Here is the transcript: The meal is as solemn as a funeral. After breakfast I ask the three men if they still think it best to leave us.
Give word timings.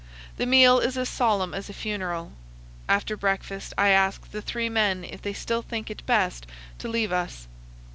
The 0.37 0.47
meal 0.47 0.79
is 0.79 0.97
as 0.97 1.09
solemn 1.09 1.53
as 1.53 1.69
a 1.69 1.73
funeral. 1.73 2.31
After 2.89 3.15
breakfast 3.15 3.71
I 3.77 3.89
ask 3.89 4.31
the 4.31 4.41
three 4.41 4.67
men 4.67 5.03
if 5.03 5.21
they 5.21 5.29
still 5.31 5.61
think 5.61 5.91
it 5.91 6.03
best 6.07 6.47
to 6.79 6.87
leave 6.87 7.11
us. 7.11 7.45